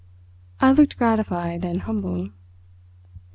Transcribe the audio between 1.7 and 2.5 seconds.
humble.